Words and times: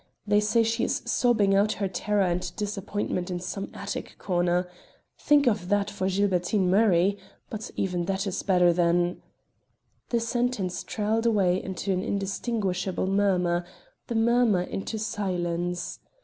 They 0.25 0.39
say 0.39 0.63
she 0.63 0.83
is 0.83 1.03
sobbing 1.05 1.53
out 1.53 1.73
her 1.73 1.87
terror 1.87 2.23
and 2.23 2.55
disappointment 2.55 3.29
in 3.29 3.39
some 3.39 3.69
attic 3.71 4.15
corner. 4.17 4.67
Think 5.19 5.45
of 5.45 5.69
that 5.69 5.91
for 5.91 6.07
Gilbertine 6.09 6.71
Murray! 6.71 7.19
But 7.51 7.69
even 7.75 8.05
that 8.05 8.25
is 8.25 8.41
better 8.41 8.73
than" 8.73 9.21
The 10.09 10.19
sentence 10.19 10.83
trailed 10.83 11.27
away 11.27 11.61
into 11.63 11.91
an 11.93 12.01
indistinguishable 12.01 13.05
murmur; 13.05 13.63
the 14.07 14.15
murmur 14.15 14.61
into 14.61 14.97
silence. 14.97 15.99